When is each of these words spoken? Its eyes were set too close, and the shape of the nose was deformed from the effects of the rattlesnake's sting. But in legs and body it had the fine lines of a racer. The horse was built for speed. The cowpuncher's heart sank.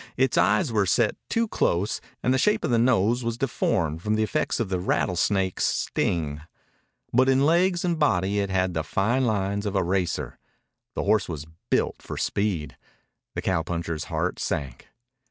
Its 0.17 0.35
eyes 0.35 0.71
were 0.73 0.87
set 0.87 1.15
too 1.29 1.47
close, 1.47 2.01
and 2.23 2.33
the 2.33 2.39
shape 2.39 2.63
of 2.65 2.71
the 2.71 2.79
nose 2.79 3.23
was 3.23 3.37
deformed 3.37 4.01
from 4.01 4.15
the 4.15 4.23
effects 4.23 4.59
of 4.59 4.67
the 4.67 4.79
rattlesnake's 4.79 5.63
sting. 5.67 6.41
But 7.13 7.29
in 7.29 7.45
legs 7.45 7.85
and 7.85 7.99
body 7.99 8.39
it 8.39 8.49
had 8.49 8.73
the 8.73 8.83
fine 8.83 9.25
lines 9.25 9.67
of 9.67 9.75
a 9.75 9.83
racer. 9.83 10.39
The 10.95 11.03
horse 11.03 11.29
was 11.29 11.45
built 11.69 12.01
for 12.01 12.17
speed. 12.17 12.77
The 13.35 13.43
cowpuncher's 13.43 14.05
heart 14.05 14.39
sank. 14.39 14.87